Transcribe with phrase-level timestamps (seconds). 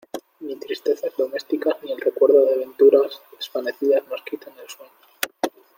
[0.45, 4.89] Ni tristezas domésticas ni el recuerdo de venturas desvanecidas nos quitan el sueño.